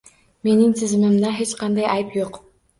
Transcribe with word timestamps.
Mening 0.47 0.71
tizimimda 0.79 1.35
hech 1.43 1.55
qanday 1.63 1.89
ayb 1.95 2.21
yo'q 2.23 2.45